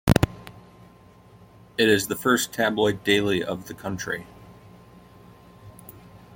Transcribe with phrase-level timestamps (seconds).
[1.77, 4.25] It is the first tabloid daily of the country.